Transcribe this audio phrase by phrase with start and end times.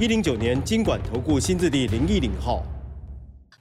[0.00, 2.62] 一零九年经管投顾新字地零一零号。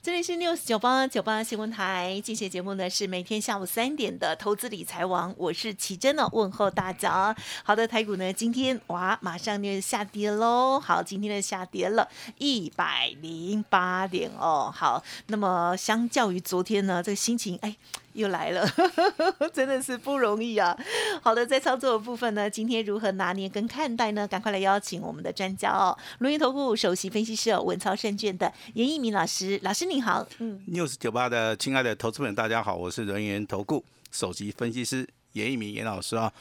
[0.01, 7.35] 这里是 news 九八九八新闻台，进行节目呢是每天下午三点的投资理财王，我是奇珍呢，问候大家。
[7.63, 12.07] 好的，台股呢今天哇马上就下跌喽，好，今天的下跌了
[12.39, 17.75] 一百零八点哦，好，那么相较于昨天呢，这个心情哎。
[18.13, 18.67] 又来了，
[19.53, 20.77] 真的是不容易啊！
[21.21, 24.27] 好的，在操作的部分呢，今天如何拿捏跟看待呢？
[24.27, 30.27] 赶快来邀请我们的专家哦，龙岩投顾首席分析师文超胜券的严一鸣老师，老师你好。
[30.39, 35.07] 嗯，news 九八的亲爱的投资们，大家好，我是人研投顾首席分析师。
[35.33, 36.31] 严一鸣严老师啊，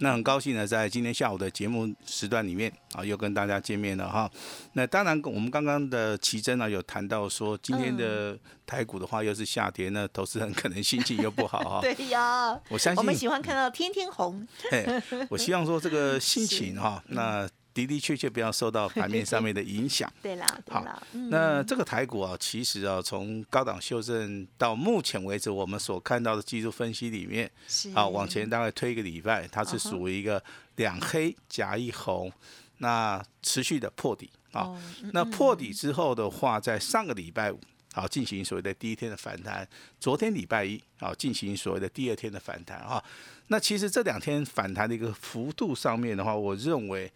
[0.00, 4.30] 那很高兴呢，在今天下午的节目时段里面啊，又跟大家见面了哈。
[4.72, 11.80] 那当然，我们刚刚的奇珍呢，有谈到说，今天的台股的话又是下跌，那投资人可能心情又不好哈。
[11.82, 14.46] 对呀，我相信我们喜欢看到天天红。
[15.30, 17.48] 我希望说这个心情哈，那。
[17.72, 20.12] 的的确确不要受到盘面上面的影响。
[20.20, 20.84] 对啦，好，
[21.30, 27.50] 那这个台股啊，其实啊，从高档修正到目前为止，我们所看到的技术分析里面，
[27.94, 30.42] 啊，往前大概推一个礼拜，它是属于一个
[30.76, 32.32] 两黑夹一红，
[32.78, 34.76] 那持续的破底啊。
[35.12, 37.60] 那破底之后的话，在上个礼拜五，
[37.92, 39.66] 好进行所谓的第一天的反弹，
[40.00, 43.02] 昨天礼拜一，好进行所谓的第二天的反弹啊。
[43.46, 47.10] 那其实这两天反弹的一个幅度上面的话，我认为。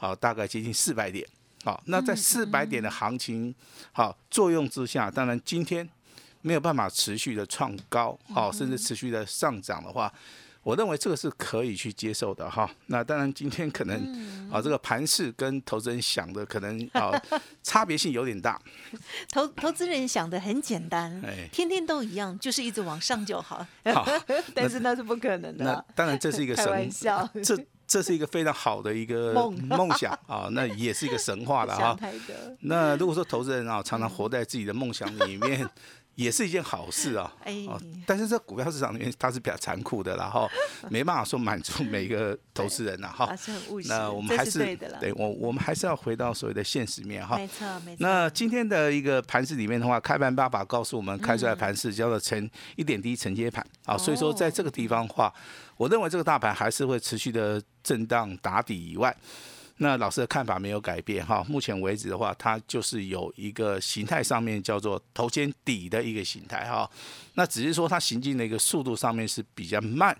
[0.00, 1.26] 好，大概接近四百点。
[1.62, 3.54] 好，那在四百点的行情
[3.92, 5.86] 好作用之下，当然今天
[6.40, 10.10] 没有办法持续的创高，好，甚至持续的上涨的话，
[10.62, 12.70] 我认为这个是可以去接受的哈。
[12.86, 17.12] 那当然今天可能啊，这个盘势跟投资人想的可能啊
[17.62, 18.58] 差别性有点大。
[19.30, 23.66] 投投资人想的很简单，哎，天天都一样，就是一直往上就好。
[23.92, 24.08] 好，
[24.56, 25.66] 但是那是不可能的。
[25.66, 27.54] 那当然这是一个开玩笑， 这。
[27.90, 29.34] 这是一个非常好的一个
[29.68, 31.98] 梦想啊， 那也是一个神话了哈。
[32.60, 35.68] 那如果说投资人啊，常常活在自己的梦想里面。
[36.20, 37.32] 也是一件好事啊，
[37.66, 40.46] 哦，但是这股票市场里面它是比较残酷的，然后
[40.90, 43.34] 没办法说满足每一个投资人呐，哈。
[43.86, 47.38] 那我们还是对我我们还是要回到所谓的现实面哈。
[47.38, 47.98] 没错没错。
[48.00, 55.32] 那今天的一个盘市里面的话，开盘爸爸告诉我们，开出来盘市叫做承一点低承接盘啊，所以说在这个地方的话，
[55.78, 59.16] 我认为这个大盘还是会持续的震荡打底以外。
[59.82, 66.88] 那老师的看法没有改变哈，目前为止的话，它就是有一个形态上面叫做头肩底的一个形态哈。
[67.32, 70.14] 那只是说它行进的一个速度上面是比较慢。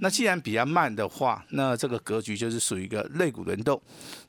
[0.00, 3.80] 那既然比较慢的话，那这个格局就是属于一个肋骨轮动。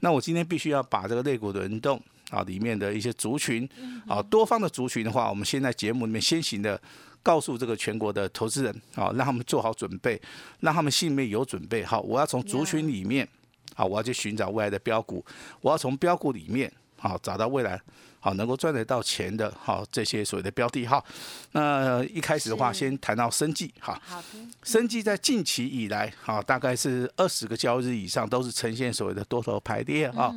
[0.01, 1.99] 那我今天必须要把这个肋骨轮动
[2.29, 3.67] 啊里面的一些族群
[4.07, 6.79] 啊多方的族群的话，我们现在节目里面先行的
[7.23, 10.21] 告诉这个全国的投资人啊，让他们做好准备，
[10.59, 11.83] 让他们心里面有准备。
[11.83, 13.27] 好，我要从族群里面。
[13.75, 15.23] 好，我要去寻找未来的标股，
[15.61, 17.79] 我要从标股里面好找到未来
[18.19, 21.03] 好能够赚得到钱的好这些所谓的标的哈。
[21.51, 24.01] 那一开始的话，先谈到生计哈。
[24.05, 24.27] 好的。
[24.63, 30.33] 生计在近期以来好，大概是二十个交易日以上都是呈现所谓的多头排列啊。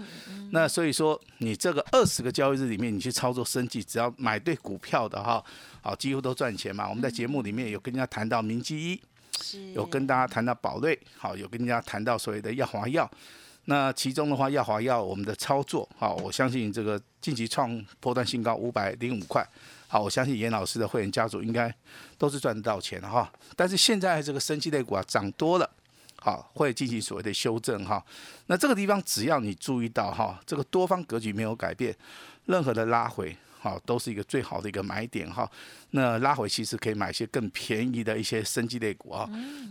[0.50, 5.44] 那所以说，你这个二十个交易日里面，你去操作生计，只要买对股票的哈，
[5.80, 6.88] 好几乎都赚钱嘛。
[6.88, 9.00] 我们在节目里面有跟人家谈到明基一。
[9.74, 13.10] 有跟大家谈到宝瑞，好，有跟大家谈到所谓的药华药，
[13.66, 19.46] 那其中的话，药华药我们的操作，好，我相信这个近期创波段新高五百零五块，
[19.88, 21.72] 好，我相信严老师的会员家族应该
[22.16, 23.30] 都是赚得到钱的哈。
[23.54, 25.68] 但是现在这个生机类股啊涨多了，
[26.20, 28.04] 好，会进行所谓的修正哈。
[28.46, 31.94] 那这个地方只要你注意到哈，这个多方格局没有改变，
[32.46, 33.36] 任何的拉回。
[33.58, 35.50] 好，都是一个最好的一个买点哈。
[35.90, 39.28] 那拉回其实可以买一些更便宜的一些生机类股啊。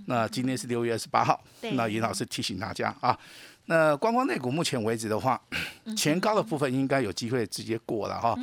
[0.07, 3.17] 那今天是六月二十八号，那尹老师提醒大家啊，
[3.67, 5.39] 那观光类股目前为止的话，
[5.95, 8.35] 前高的部分应该有机会直接过了哈。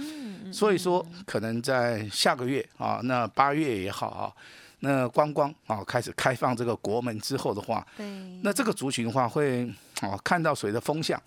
[0.50, 4.32] 所以说，可能在下个月啊，那八月也好啊，
[4.82, 7.86] 那观光啊开始开放这个国门之后的话，
[8.42, 9.66] 那这个族群的话会
[10.00, 11.20] 啊看到谁的风向，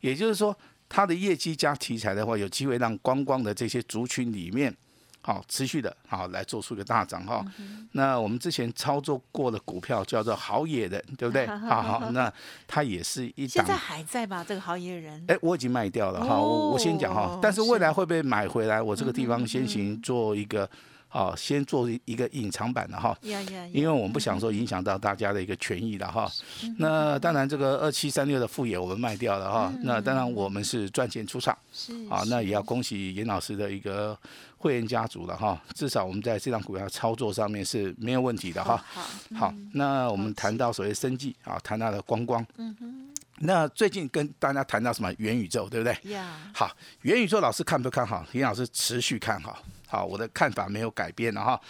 [0.00, 0.56] 也就是说。
[0.90, 4.74] 它的业绩加题材的话，有机会让观光的这些族群里面，
[5.20, 7.44] 好持续的好来做出一个大涨哈。
[7.92, 11.46] 那我们之前操作过的股票叫做好野人，对不对？
[11.68, 12.32] 好好，那
[12.66, 14.42] 它也是一档现在还在吧？
[14.42, 16.38] 这个好野人，哎，我已经卖掉了哈。
[16.38, 18.80] 我我先讲哈哦，但是未来会不会买回来？
[18.80, 20.66] 我这个地方先行做一个
[21.08, 23.16] 啊，先做一个隐藏版的哈。
[23.72, 26.30] 因为我们不想说影响到大家的一个权益的哈。
[26.62, 29.72] 嗯那当然，这个二七三六的副业我们卖掉了哈。
[29.82, 32.22] 那当然我们是赚钱出场是啊。
[32.26, 34.16] 那也要恭喜严老师的一个
[34.56, 35.60] 会员家族了哈。
[35.74, 38.76] 至少我们在这张股票操作上面是没有问题的哈。
[38.88, 39.02] 好
[39.34, 42.46] 好，那我们谈到所谓生计啊，谈到了光光。
[43.40, 46.12] 那最近跟大家谈到什么元宇宙，对不对？
[46.12, 46.70] 呀，好，
[47.02, 48.26] 元宇宙老师看不看好？
[48.32, 49.62] 严老师持续看好。
[49.88, 51.60] 好，我的看法没有改变了哈。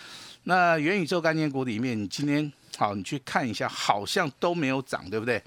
[0.42, 5.42] 那元宇宙概念股里面，你今天好，你去看一下，好像都没有涨，对不对？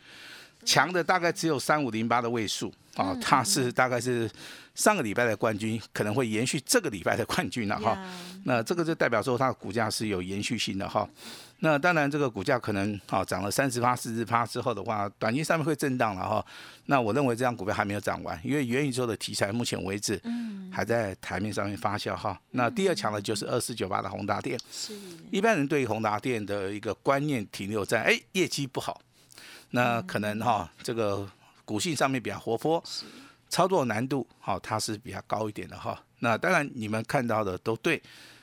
[0.64, 4.30] 强的大概只有三五零八的位数啊，它是大概是
[4.76, 7.98] 上个礼拜的冠军，可能会延续这个礼拜的冠军了哈。
[8.46, 11.08] 那这个就代表说它的股价是有延续性的哈。
[11.64, 16.44] 那当然，这个股价可能啊涨了三十趴、四十趴之后的话，短期上面会震荡了哈。
[16.88, 20.20] 那我认为这张股票还没有涨完，因为元宇宙的题材目前为止
[20.72, 22.40] 还在台面上面发酵哈。
[22.50, 24.60] 那第二强的就是二四九八的宏达电，
[25.30, 29.00] 一般人对于宏达电的一个观念停留在哎业绩不好，
[29.70, 31.30] 那可能哈这个
[31.72, 32.84] 股性上面比较活泼，
[33.48, 35.98] 操作难度好它是比较高一点的哈。
[36.20, 38.02] 那当然你们看到的都对，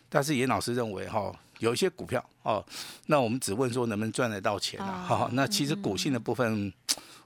[0.08, 2.64] 但是严老师认为哈有一些股票哦，
[3.08, 5.06] 那我们只问说能不能赚得到钱啊？
[5.10, 6.72] 哦哈、那其实股性的部分。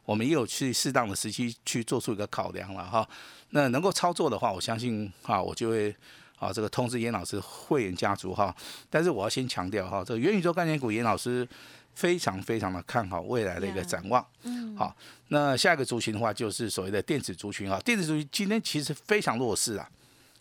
[0.04, 3.08] 我们也有去适当的时期去做出一个考量了哈。
[3.50, 5.94] 那能够操作的话，我相信啊，我就会
[6.40, 8.52] 啊这个通知严老师会员家族哈。
[8.90, 11.48] 但是我要先强调哈，这个元宇宙概念股严老师
[11.94, 14.24] 非常非常的看好未来的一个展望。
[14.44, 14.96] 嗯好，
[15.28, 19.88] 那下一个族群的话就是所谓的电子族群啊，电子族群今天其实非常弱势啊，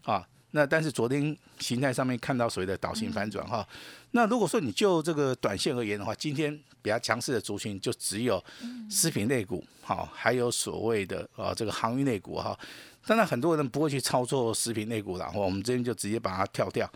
[0.03, 3.67] 啊，那但是昨天形态上面看到所谓的导型反转哈，
[4.11, 8.43] 那如果说你就这个短线而言的话，今天比较强势的族群就只有
[8.89, 12.57] 食品类股，好，还有所谓的啊这个航运类股哈。
[13.05, 16.89] 当然很多人不会去操作食品类股了，我们这边就直接把它跳掉。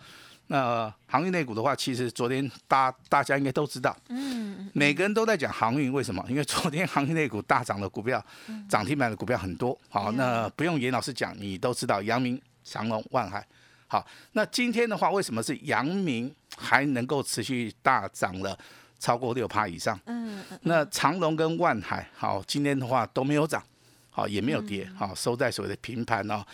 [0.47, 4.44] 那航运类股的话，其实昨天大大家应该都知道，嗯
[4.77, 6.22] 每个人都在讲航运，为什么？
[6.27, 8.24] 因为 昨天航运类股大涨的股票，
[8.68, 9.77] 涨停板的股票很多。
[9.88, 13.48] 好，那不用严老师讲，你都知道，阳明、长隆、万海。
[13.88, 18.57] 好，那今天的话，为什么是阳明还能够持续大涨了
[19.00, 19.98] 超过六趴以上？
[20.07, 23.63] 嗯嗯那长隆跟万海，好，今天的话都没有涨，
[24.10, 26.45] 好，也没有跌，好，收在所谓的平盘哦。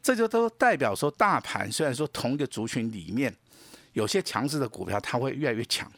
[0.00, 3.34] 这就都代表说，大盘虽然说同一个族群里面，
[3.94, 5.90] 有些强势的股票它会越来越强，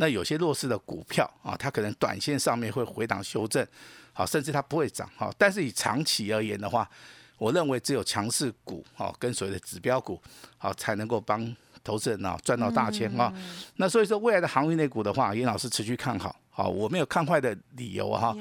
[0.00, 3.66] 那有些弱势的股票啊，它可能短线上面会回档修正，
[4.12, 6.88] 好，甚至它不会涨，哈，但是以长期而言的话，
[7.36, 10.20] 我认为只有强势股，好，跟所谓的指标股，
[10.56, 13.32] 好，才能够帮投资人啊赚到大钱啊。
[13.76, 18.36] 那所以说，未来的航运类股的话，严老师持续看好，好，我没有看坏的理由啊哈。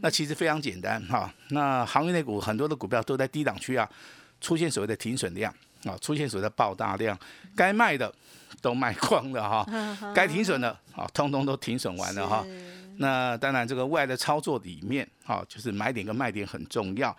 [0.00, 1.32] 那其实非常简单哈。
[1.48, 3.88] 那航运类股很多的股票都在低档区啊，
[4.40, 5.54] 出现所谓的停损量
[5.84, 7.18] 啊，出现所谓的爆大量，
[7.54, 8.12] 该卖的
[8.60, 12.44] 都卖光了哈，该停损的啊，通通都停损完了哈。
[12.98, 17.14] 那当然，这个未来的操作里面啊，就是买点跟卖点很重要。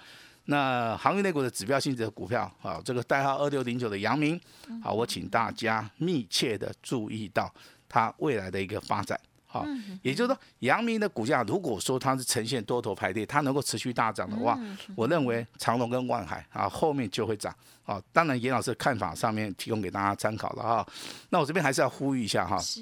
[0.46, 4.40] 那航运类股的指标性质的股票啊，这个代号二六零九的阳明，
[4.84, 7.54] 好，我请大家密切的注意到
[7.90, 9.20] 它未来的一个发展。
[9.56, 9.66] 好，
[10.02, 14.60] 也就是说，阳明的股价如果说它是呈现多头排列，它能够持续大涨的话，
[14.98, 17.56] 我认为长隆跟万海啊后面就会涨。
[17.84, 20.86] 好，当然严老师看法上面提供给大家参考了哈。
[21.30, 22.82] 那我这边还是要呼吁一下哈，是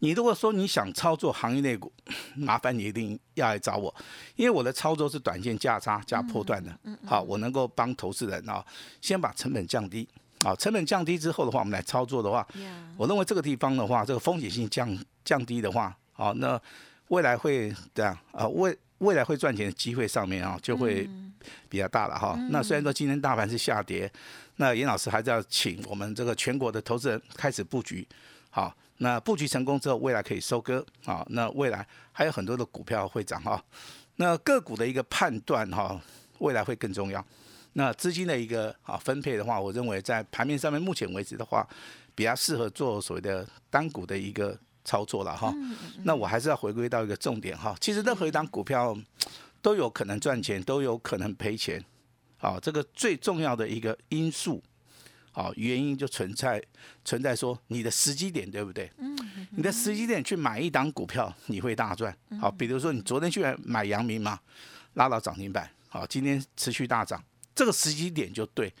[0.00, 1.90] 你如果说你想操作行业内股，
[2.34, 3.94] 麻烦你一定要来找我，
[4.36, 6.78] 因为我的操作是短线价差加波段的。
[7.06, 8.62] 好，我能够帮投资人啊，
[9.00, 10.06] 先把成本降低。
[10.44, 16.60] 好，成本降低之后的话，我们来操作的话，呀我认为这个地方的话，这个风险性降降低的话，好，那
[17.08, 21.08] 未来会这样啊，未未来会赚钱的机会上面啊，就会
[21.70, 22.38] 比较大了哈。
[22.50, 24.10] 那虽然说今天大盘是下跌，
[24.56, 28.06] 那严老师还是要请我们这个全国的投资人开始布局，
[28.50, 33.62] 好，那布局成功之后，未来可以收割啊，那未来还有很多的股票会涨哈。
[34.16, 36.00] 那个股的一个判断哈，
[36.44, 37.24] 未来会更重要。
[37.72, 41.66] 那资金的一个啊分配的话，我认为在盘面上面目前为止的话，
[42.14, 45.52] 比较适合做所谓的单股的一个操作了哈。
[46.04, 48.96] 那我还是要回归到一个重点哈，其实任何一档股票
[49.60, 51.82] 都有可能赚钱，都有可能赔钱。
[52.36, 54.62] 好，这个最重要的一个因素，
[55.32, 56.62] 好原因就存在
[57.04, 58.88] 存在说你的时机点对不对？
[59.56, 62.16] 你的时机点去买一档股票，你会大赚。
[62.40, 64.38] 好，比如说你昨天去买阳明嘛，
[64.92, 67.22] 拉到涨停板，好，今天持续大涨，
[67.54, 68.72] 这个时机点就对。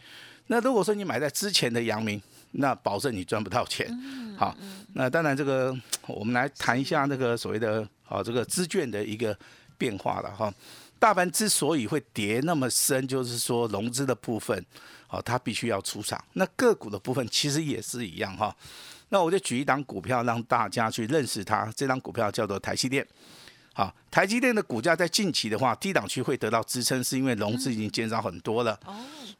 [0.48, 3.88] 那如果说你买在之前的阳明，那保证你赚不到钱。
[4.36, 4.52] 好，
[4.94, 5.72] 那当然这个
[6.08, 9.38] 我们来谈一下那个所谓的啊这个资券的一个
[9.78, 10.52] 变化了哈。
[10.98, 14.66] 大盘之所以会跌那么深，就是说融资的部分，
[15.06, 16.20] 好，它必须要出场。
[16.32, 18.52] 那个股的部分其实也是一样哈。
[19.10, 23.06] 那我就举一档股票让大家去认识它，这张股票叫做台积电。
[23.76, 28.78] 好，台积电的股价在近期的话，低档区会得到支撑，是因为融资已经减少很多了。
[28.86, 28.94] 哦。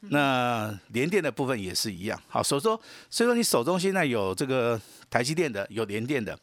[0.09, 2.21] 那联电的部分也是一样。
[2.27, 6.37] 好，所以说，所以说你手中现在有这个台积电的，有联电的，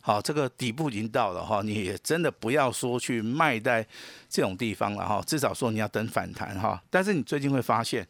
[0.00, 3.86] 好，这个底部已经到了哈，你也真的不要说去卖在
[4.28, 6.82] 这种地方了哈，至少说你要等反弹哈。
[6.88, 8.08] 但是你最近会发现，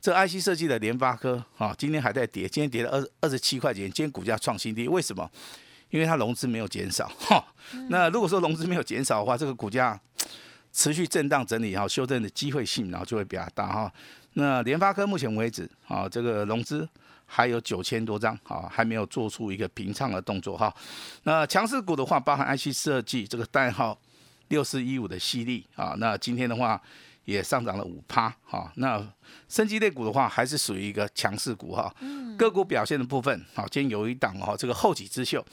[0.00, 5.30] 这 IC 设计的联发科啊，今天还在跌，今天跌了二二十七块钱，今天股价创新低，为什么？
[5.92, 7.44] 因为它融资没有减少哈，
[7.90, 10.00] 那如果说融资没有减少的话，这个股价
[10.72, 13.92] 持续震荡整理，然后修正的机会性，然后就会比较大哈。
[14.32, 16.88] 那联发科目前为止啊，这个融资
[17.26, 20.74] 还有九千多张啊，还没有做出一个平仓的动作哈。
[21.24, 23.98] 那强势股的话，包含 IC 设计这个代号
[24.48, 26.80] 六四一五的犀利啊，那今天的话
[27.26, 28.72] 也上涨了五趴哈。
[28.76, 29.06] 那
[29.50, 31.94] 升级类股的话，还是属于一个强势股哈。
[32.38, 35.44] 个股表现的部分，好，今天有一档哈，这个后起之秀。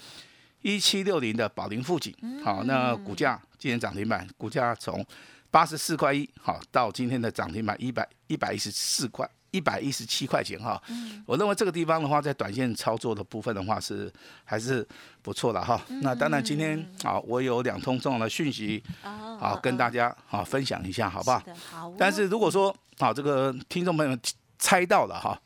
[0.61, 2.13] 一七六零的宝林富锦，
[2.43, 5.05] 好，那股价今天涨停板，股价从
[5.49, 10.81] 八十四块一，好，到今天的涨停板一百一百一十四块，一百一十七块钱哈。
[11.25, 14.11] 我认为这个地方的话，在短线操作的部分的话是
[14.43, 14.85] 还是
[15.21, 15.81] 不错的哈。
[16.01, 21.41] 那当然今天啊，我有两通重要的讯息，好跟大家好分享一下，好不好？
[21.71, 21.93] 好。
[21.97, 24.19] 但是如果说好，这个听众朋友们
[24.57, 25.39] 猜到了哈。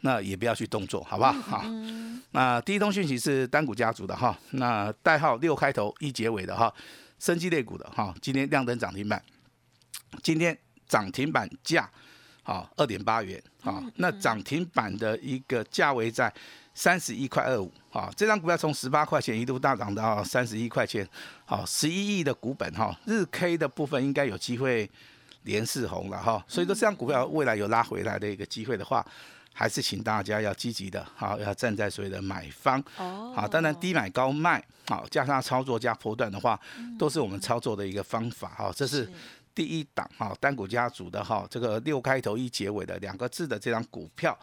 [0.00, 1.32] 那也不要去动作，好不好？
[1.32, 1.64] 好，
[2.30, 6.72] 那第一通讯息是单股家族的哈，那代号六开头一结尾的哈，
[7.18, 9.20] 生机类股的哈，今天亮灯涨停板，
[10.22, 11.90] 今天涨停板价
[12.42, 16.32] 好二点八元啊，那涨停板的一个价位在
[16.74, 21.08] 三十一块二五啊，这张股票从十八块钱一度大涨到三十一块钱，
[21.46, 24.88] 好，十一亿的股本哈，日 K 的部分应该有机会
[25.44, 29.04] 连四红了哈，所以说这张股票未来有拉回来的一个机会的话。
[29.58, 32.82] 还是请大家要积极的，好，要站在所谓的买方，
[33.34, 36.60] 好，当然低买高卖，好，加上操作加波段的话，
[36.98, 39.10] 都是我们操作的一个方法，哈，这是
[39.54, 44.38] 第一档，哈，单股家族的哈，这个六开头一结尾的两个字的这张股票，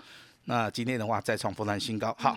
[0.45, 2.35] 那今天的话再创波段新高，好，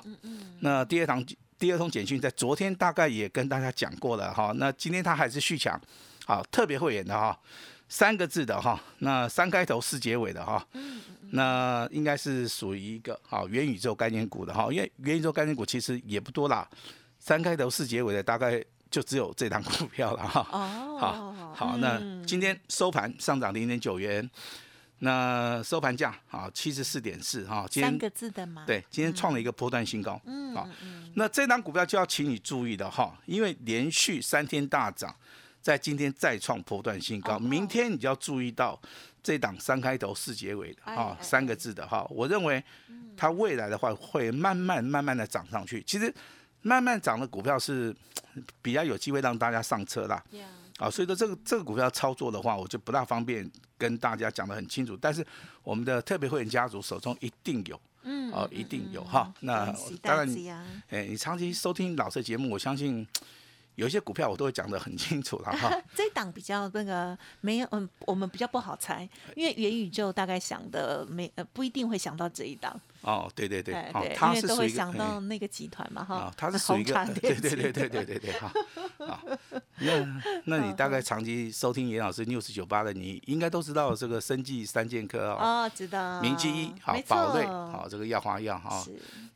[0.61, 1.25] 那第二堂
[1.59, 5.81] 第二通简讯在昨天大概也跟大家讲过了，哈，那今天它还是续强，
[6.27, 7.41] 好，特别会员的哈，
[7.89, 10.63] 三个字的哈，那三开头四结尾的哈。
[11.31, 16.69] 那应该是属于一个好元宇宙概念股的哈，因为元宇宙概念股其实也不多啦，
[17.19, 20.47] 三开头四结尾的大概就只有这档股票了哈。
[20.53, 24.31] 哦，好，好，那今天收盘上涨零点九元，
[25.01, 27.67] 那收盘价啊七十四点四哈。
[27.71, 28.65] 三个字的吗？
[28.67, 30.21] 对，今天创了一个波段新高。
[30.25, 30.69] 嗯，好，
[31.15, 35.15] 那这档股票就要请你注意的哈，因为连续三天大涨，
[35.61, 38.81] 在今天再创波段新高，明天你就要注意到。
[39.27, 42.63] 这档三开头四结尾的哈，三个字的哈，我认为
[43.17, 45.83] 它未来的话会慢慢慢慢的涨上去。
[45.83, 46.15] 其实
[46.63, 47.93] 慢慢涨的股票是
[48.63, 50.23] 比较有机会让大家上车啦。
[50.79, 54.97] 啊，所以说这个这个股票操作的话，我就不大方便跟大家讲的很清楚。
[55.01, 55.27] 但是
[55.65, 59.35] 我们的特别会员家族手中一定有，嗯，哦，一定有哈。
[59.41, 60.29] 那当然，
[60.91, 63.05] 哎，你长期收听老师的节目，我相信。
[63.77, 65.71] 有一些股票我都会讲得很清楚了 哈。
[65.95, 72.79] 这档比较那个没有，嗯，我们比较不好猜，因为元宇宙大概想的没呃不一定会想到这一档。
[73.03, 76.33] 哦，对对对，对，因为都会想到那个集团嘛哈。
[76.37, 78.53] 它是属于一个， 对对对对对对对哈。
[79.07, 79.23] 啊，
[79.79, 85.65] 那那你 大概长期收听严老师 news 九八的，你应该都知道这个生技三剑客啊。
[85.65, 86.21] 哦，知道。
[86.21, 88.85] 明基一好，宝瑞好，这个药华药哈。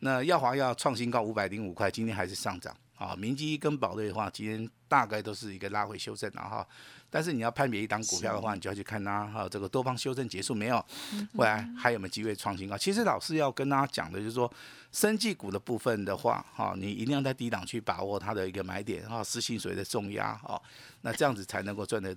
[0.01, 2.75] 那药华药创新高五百零五块，今天还是上涨。
[3.01, 6.67] 啊，明基跟宝瑞的话，今天大概都是一个拉回修正了哈。
[7.09, 10.85] 但是你要判别一档股票的话，你就要去看它哈，这个多方修正结束没有，
[11.33, 12.77] 未来还有没有机会创新高？
[12.77, 14.53] 其实老师要跟大家讲的就是说，
[14.93, 20.61] 生技股的部分的话，哈，你一定要在低档去把握它的一个买点哈，实行所谓的重压哈，
[21.01, 22.15] 那这样子才能够赚得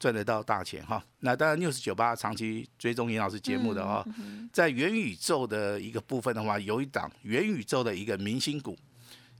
[0.00, 1.00] 赚得到大钱哈。
[1.20, 4.04] 那当然六十九八长期追踪严老师节目的哈，
[4.52, 8.76] 在元宇宙的一个部分的话，有一档元宇宙的一个明星股。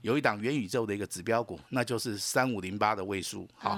[0.05, 3.49] 有一档元宇宙的一个指标股，那就是三五零八的位数。
[3.55, 3.75] 好，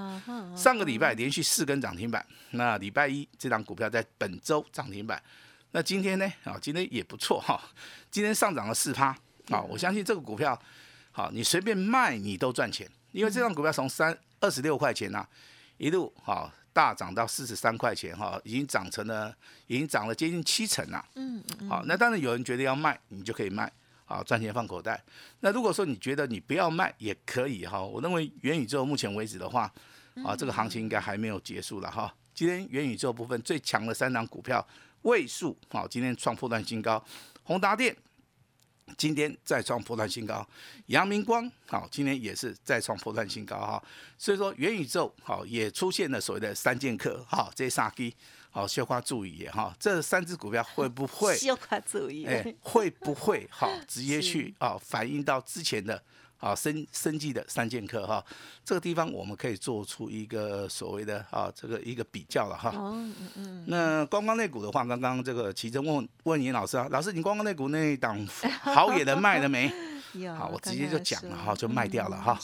[0.57, 5.23] 上个礼拜连续四根涨停板，那礼拜一这档股票在本周涨停板，
[5.71, 6.29] 那今天呢？
[6.43, 7.57] 啊，今天也不错哈，
[8.11, 9.17] 今天上涨了四趴。
[9.47, 10.61] 啊，我相信这个股票，
[11.13, 15.25] 好，你随便卖你都赚钱，因为这档股票从三二十六块钱呐，
[15.77, 19.33] 一路好大涨到四十三块钱哈，已经涨成了，
[19.67, 21.05] 已经涨了接近七成了。
[21.15, 21.69] 嗯嗯。
[21.69, 23.71] 好，那当然有人觉得要卖，你就可以卖。
[24.07, 24.99] 啊，赚钱放口袋。
[25.41, 29.71] 那如果说你觉得你不要卖也可以哈，我认为元宇宙目前为止的话，
[30.25, 32.11] 啊，这个行情应该还没有结束了哈。
[32.33, 34.67] 今天元宇宙部分最强的三档股票
[35.03, 37.03] 位数，好，今天创破断新高，
[37.43, 37.95] 宏达电。
[38.97, 40.47] 今天再创破断新高，
[40.85, 43.83] 阳明光好，今天也是再创破断新高哈，
[44.17, 48.15] 所以说元宇宙好也出现了所谓的三剑客哈，这三基
[48.49, 52.25] 好，绣花注意哈，这三只股票会不 会绣花注意？
[52.25, 56.01] 哎， 会不会好直接去啊反映到之前的？
[56.39, 58.23] 啊，生生计的三剑客哈，
[58.63, 62.69] 这个地方我们可以做出一个所谓的啊，这个一个比较了哈。
[62.75, 63.65] 哦，嗯嗯。
[63.65, 68.23] 那光光那股的话，刚刚这个奇珍问问严老师啊，老师你光光那股那一档
[68.61, 69.67] 好野的卖了没？
[70.37, 72.39] 好，我直接就讲了哈，就卖掉了哈。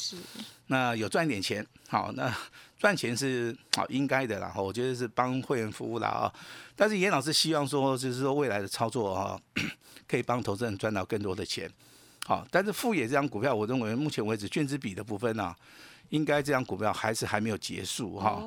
[0.74, 2.36] 那有赚一点钱，好，那
[2.80, 4.64] 赚钱是好应该的然后。
[4.64, 6.34] 我觉得是帮会员服务了啊。
[6.76, 9.40] 但是严老师希望说，就是说未来的操作啊，
[10.08, 11.70] 可以帮投资人赚到更多的钱。
[12.26, 15.56] 好，但是富野这张股票，我认为目前为止卷资比的部分呢，
[16.10, 18.44] 应该这张股票还是还没有结束哈。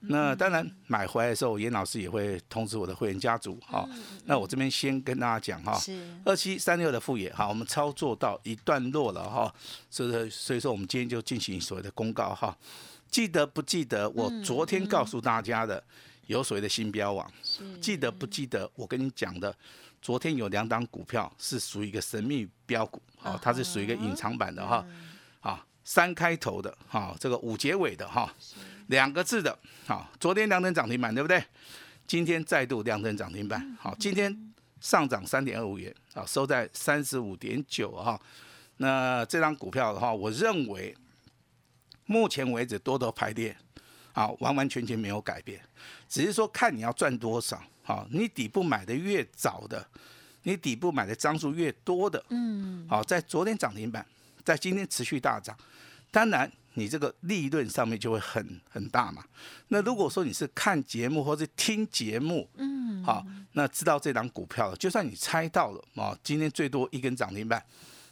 [0.00, 3.88] 那当然买回来的时候，严老师也会通知我的会员家族哈。
[4.24, 5.76] 那我这边先跟大家讲哈，
[6.24, 9.52] 二七三六的副业哈，我们操作到一段落了哈，
[9.90, 12.56] 所以所以说我们今天就进行所谓的公告哈。
[13.10, 15.82] 记得不记得我昨天告诉大家的
[16.26, 17.28] 有所谓的新标网？
[17.80, 19.54] 记得不记得我跟你讲的？
[20.00, 24.86] 昨天有两档股票是属于一个神秘标股，好，它是属于一个隐藏版的哈，
[25.40, 28.30] 啊，三开头的哈，这个五结尾的哈，
[28.88, 31.42] 两个字的，好，昨天两根涨停板对不对？
[32.06, 34.52] 今天再度两灯涨停板，好，今天
[34.82, 38.20] 上涨三点二五元，啊，收在三十五点九哈，
[38.76, 40.94] 那这张股票的话，我认为
[42.04, 43.56] 目前为止多头排列，
[44.12, 45.58] 啊，完完全全没有改变，
[46.06, 47.62] 只是说看你要赚多少。
[47.82, 49.88] 好，你底部买的越早的，
[50.42, 54.06] 你底部买的张数越多的，嗯，好，在昨天涨停板，
[54.48, 55.54] 在今天持续大涨，
[56.10, 59.22] 当然你这个利润上面就会很很大嘛。
[59.68, 67.62] 那如果说你是看节目或是听节目，嗯，好，那知道这档股票了，就算你猜到了啊，今天最多一根涨停板，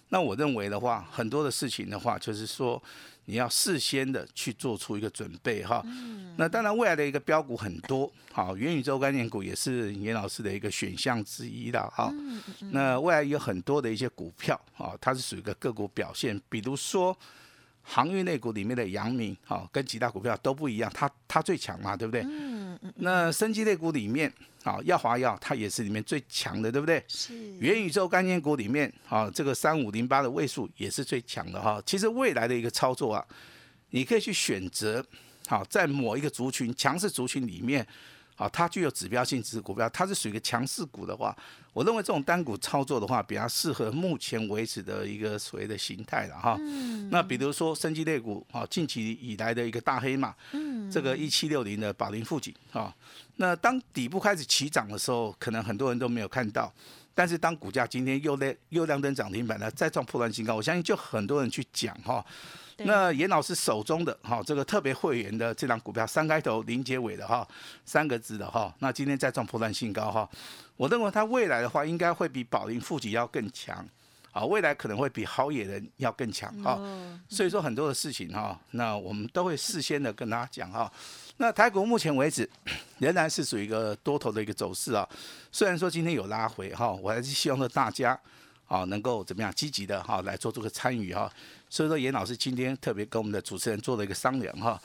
[0.09, 2.83] 那我认为的话，很多的事情的话，就是说。
[3.29, 5.85] 你要事先的去做出一个准备哈，
[6.37, 12.09] 那当然未来的一个标股很多，好，元宇宙概念股也是严老师的一个选项之一的哈。
[12.71, 17.19] 那未来有很多的一些股票啊，它是属于一个个股表现，比如说
[17.83, 22.25] 航运类股里面的阳明，哈，跟其他股票都不一样，它它最强嘛，对不对？
[22.97, 24.33] 那生机类股里面。
[24.65, 27.01] 啊，耀华药它也是里面最强的，对不对？
[27.07, 27.33] 是。
[27.61, 31.81] 元宇宙概念股里面，啊，这个三五零八的位数也是最强的哈。
[31.87, 33.25] 其实未来的一个操作啊，
[33.91, 35.07] 你可以去选择，
[35.47, 37.87] 好，在某一个族群强势族群里面。
[38.37, 41.35] 好，它具有指标性质股票，它是属于一个强势股的话，
[41.73, 46.55] 我认为这种单股操作的话，比较适合目前为止的一个所谓的形态了哈。
[47.11, 52.95] 那比如说升级类股，啊，近期以来的一个大黑马，嗯，这个一七六零的宝林富锦，啊，
[53.37, 56.71] 那当底部开始起涨的时候，可能很多人都没有看到，
[57.15, 62.23] 但是当股价今天又亮又亮灯涨停板了，再创破断新高，我相信就很多人去讲哈。
[62.79, 67.47] 那严老师手中的哈这个特别会员的这张股票三开头零结尾的哈
[67.85, 70.29] 三个字的哈，那今天再创破断新高哈，
[70.77, 73.83] 我认为它未来的话应该会比宝林富集要更强，
[74.31, 76.79] 啊未来可能会比好野人要更强哈，
[77.29, 80.93] 所以说很多的事情哈，那我们都会事先的跟大家讲哈。
[81.39, 82.49] 那台股目前为止
[82.99, 85.09] 仍然是属于一个多头的一个走势啊，
[85.51, 88.19] 虽然说今天有拉回哈，我还是希望说大家
[88.67, 91.31] 啊能够怎么样积极的哈来做这个参与哈。
[91.69, 94.81] 所以说，严老师今天特别跟我们的主持人做了一个商量哈。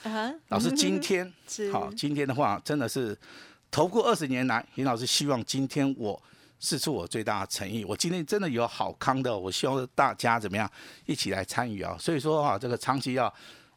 [0.48, 1.32] 老师今天
[1.72, 3.18] 好，今天的话真的是
[3.70, 6.22] 投过二十年来，严老师希望今天我
[6.60, 7.86] 试出我最大的诚意。
[7.86, 10.70] 我今天真的有好康的，我希望大家怎么样
[11.06, 11.96] 一起来参与啊。
[12.00, 13.32] 所以说哈，这个长期要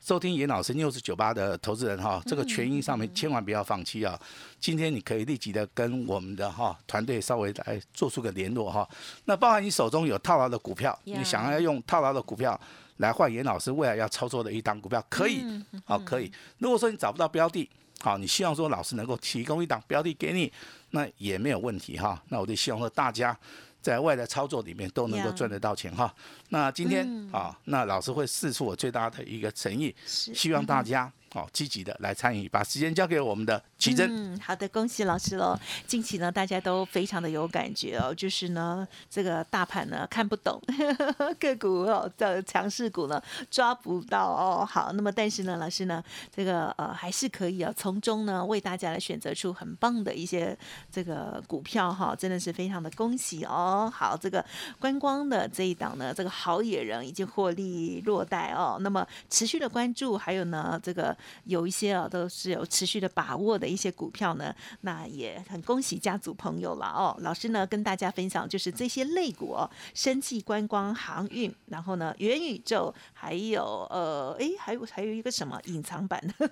[0.05, 4.21] 收听严老师六十九八的投资人哈，这个权益上面千万不要放弃啊。
[4.61, 8.87] 今天你可以立即的跟我们的哈团队稍微来做出个联络哈。
[9.25, 12.61] 那包含你手中有套牢的股票，你想要用套牢的股票。
[12.99, 15.43] 来换严老师未来要操作的一档股票，可以，
[15.85, 16.31] 好，可以。
[16.59, 17.69] 如果说你找不到标的，
[18.01, 20.53] 好，你希望说老师能够提供一档标的给你，
[20.91, 22.23] 那也没有问题哈。
[22.29, 23.37] 那我就希望说大家
[23.85, 26.13] 在外的操作里面都能够赚得到钱哈。
[26.49, 34.09] 那今天啊，那老师会试出我最大的一个诚意，希望大家哦积极的来参与，把时间交给我们的奇珍。
[34.11, 35.59] 嗯，好的，恭喜老师喽！
[35.87, 40.61] 近期呢，大家都非常的有感觉哦，就是呢，这个大盘呢看不懂，
[41.39, 43.21] 个股哦的强势股呢
[43.51, 44.65] 抓不到哦。
[44.65, 46.03] 好，那么但是呢，老师呢，
[46.35, 50.57] 这个呃还是可以啊，从中呢为大家来选择出很棒的一些
[50.91, 53.93] 这个股票哈，真的是非常的恭喜哦。
[53.93, 54.45] 好，这个
[54.79, 58.79] 观光的这一档呢，这个好野人已经获利落袋哦。
[58.81, 67.17] 那么持续的关注，还有呢，这个有一些啊都是有持续的把握的一些股票呢，那也很恭喜家族朋友了哦。
[67.21, 76.51] 老师呢跟大家分享就是这些类股哦，生技、观光、航运，然后呢元宇宙，还有呃，哎，还有还有一个什么隐藏版的。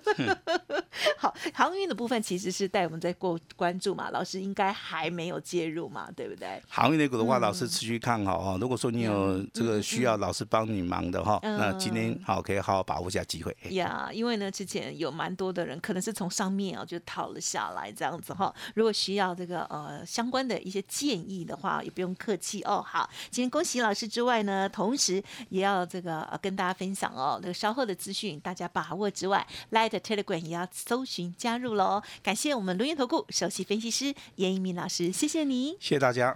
[1.17, 6.61] 好，航运的部分其实是带我们在过关注嘛，老师应该还没有介入嘛，对不对？
[6.67, 8.57] 航运类股的话，老师持续看好哦。
[8.59, 13.55] 如果说你有这个需要老师帮你忙的哈，那今天好可以好好把握一下机会。
[13.71, 18.53] 呀，因为呢之前有蛮多的人可能是从上面啊就套了下来这样子哈。
[18.75, 22.81] 如果需要这个呃相关的一些建议的话，也不用客气哦。
[22.81, 32.01] 好，今天恭喜老师之外呢，同时也要这个呃跟大家分享哦，那个稍后的资讯大家把握之外，Light Telegram 也要搜寻加入喽。
[32.21, 36.33] 感谢我们轮源投顾首席分析师严一鸣老师，谢谢你，谢谢大家。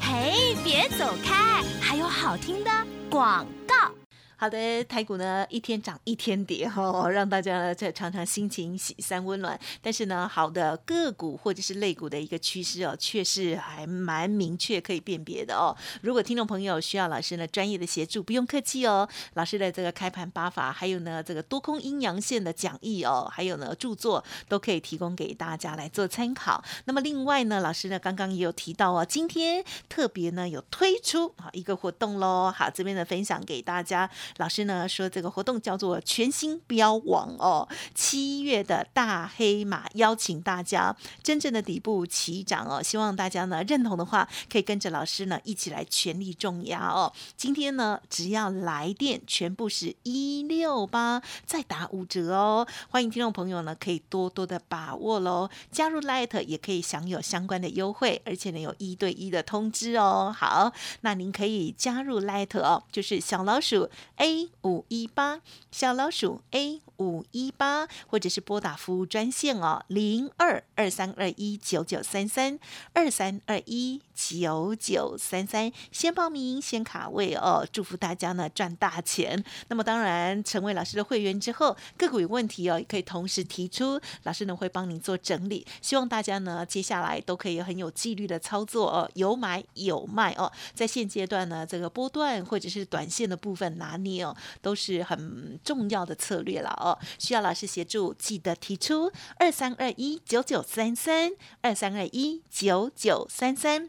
[0.00, 2.70] 嘿，别走开，还有好听的
[3.10, 3.99] 广告。
[4.40, 9.60] 好的，台股呢一天涨一天跌哈， 让大家呢在常常心情喜三温暖。
[9.82, 15.76] 但是呢，好的个股或者是类股的一个趋势哦，却是还蛮明确可以辨别的哦。
[16.00, 19.06] 如果听众朋友需要老师呢专业的协助，不用客气哦。
[19.34, 26.64] 老师的这个开盘八法，还有呢这个多空阴阳线的讲义哦，还有呢著作都可以提供给大家来做参考。
[26.86, 32.50] 那么另外呢，老师呢刚刚也有提到哦，今天特别呢有推出啊一个活动喽。
[32.50, 34.10] 好，这边呢分享给大家。
[34.36, 47.12] 老师呢说这个活动叫做全新标王哦，七月的大黑马，邀请大家真正的底部起涨哦，希望大家呢认同的话，可以跟着老师呢一起来全力重压哦。
[47.36, 52.66] 今天呢只要来电，全部是一六八，再打五折哦。
[52.88, 60.34] 欢迎听众朋友呢可以多多的把握喽，加入 Light 也可以享有相关的优惠，而且呢有一对一的通知哦。
[60.36, 63.88] 好，那您可以加入 Light 哦，就是小老鼠。
[64.20, 65.40] A 五一八
[65.72, 72.58] 小老鼠 A 五一八，或者是拨打服务专线哦，零二二三二一九九三三
[72.92, 79.42] 二三二一九九三三，先报名先卡位哦，祝福大家呢赚大钱。
[79.68, 85.66] 那么当然，成为老师的会员之后，个股有问题哦，也可以同时提出，老师呢会帮您做整理。
[85.80, 94.36] 希望大家呢接下来都可以很有纪律的操作哦，有买有卖哦，在现阶段呢，这个波段或者是短线的部分拿捏哦。
[94.60, 101.30] 都是很重要的策略了哦，需要老师协助，记得提出二三二一九九三三
[101.62, 103.88] 二三二一九九三三